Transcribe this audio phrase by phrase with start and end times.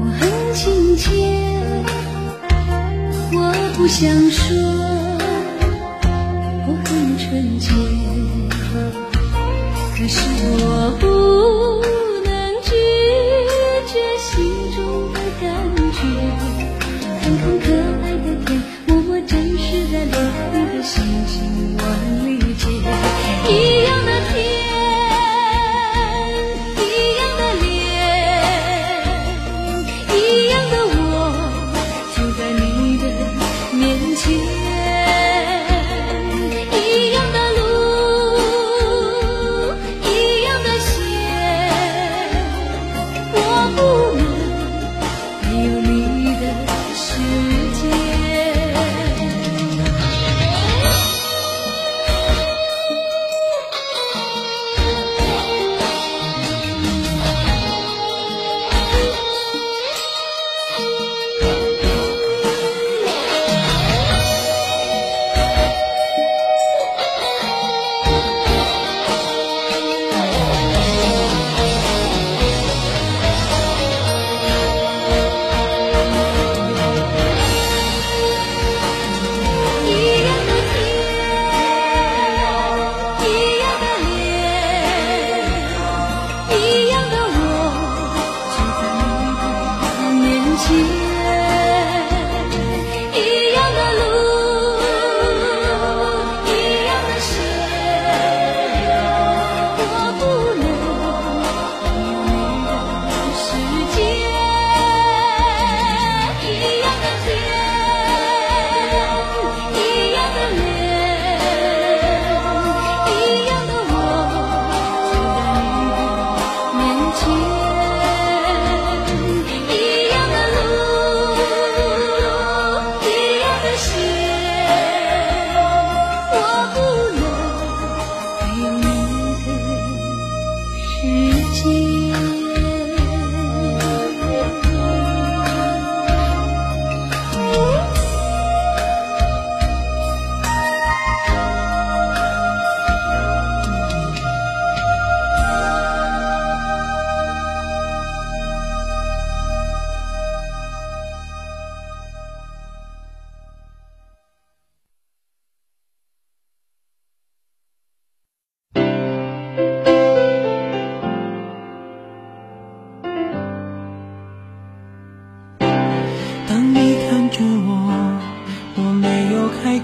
[0.00, 0.20] 我很
[0.54, 1.10] 亲切，
[3.32, 3.36] 我
[3.76, 4.00] 不想
[4.30, 4.44] 说，
[6.66, 6.88] 我很
[7.18, 7.68] 纯洁，
[9.96, 10.18] 可是
[10.52, 10.64] 我
[11.00, 11.19] 不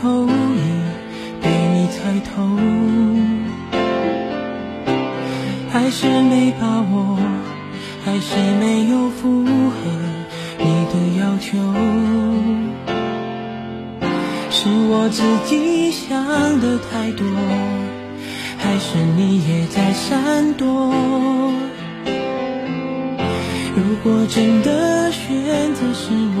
[0.00, 0.28] 口，已
[1.42, 2.30] 被你猜透，
[5.70, 7.18] 还是没把握，
[8.04, 9.74] 还是没有符合
[10.58, 11.58] 你的要求，
[14.50, 16.24] 是我自己想
[16.60, 17.26] 的太多，
[18.58, 20.94] 还是你也在闪躲？
[23.76, 26.40] 如果真的选择是我，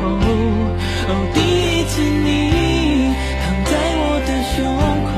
[0.00, 0.08] 头。
[1.08, 2.26] 哦，第一次你
[3.42, 4.56] 躺在我的胸
[5.10, 5.12] 口，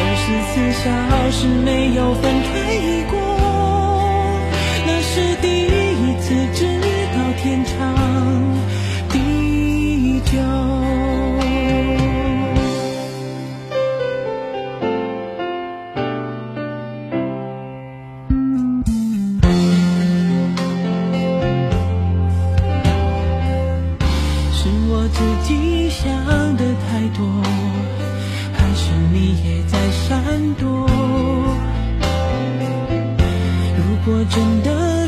[0.00, 0.84] 二十四小
[1.30, 2.50] 时没有分开
[3.10, 3.12] 过。
[4.86, 6.24] 那是第一次
[6.54, 6.58] 知
[7.12, 7.70] 道天长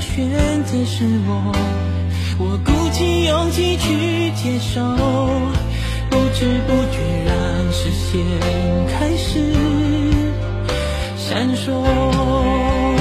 [0.02, 0.28] 选
[0.64, 1.52] 择是我
[2.38, 4.80] 我鼓起勇气去接受
[6.10, 8.20] 不知不觉让视线
[8.88, 9.40] 开始
[11.16, 12.91] 闪烁。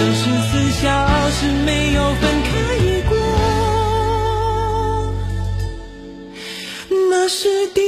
[0.00, 0.86] 二十四小
[1.30, 2.50] 时没有分开
[3.08, 3.12] 过。
[7.10, 7.80] 那是第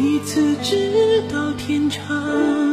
[0.00, 2.69] 一次知道天长。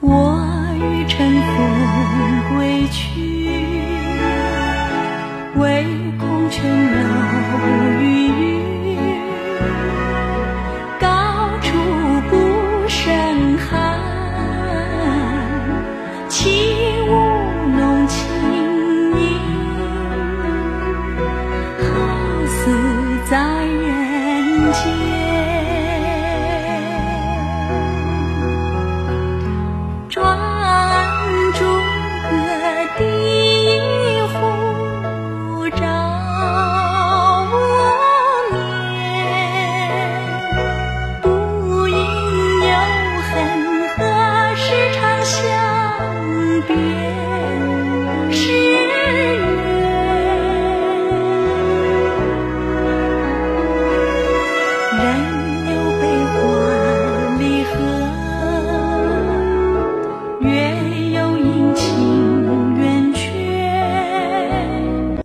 [0.00, 0.38] 我
[0.76, 1.18] 欲乘
[1.56, 4.03] 风归去。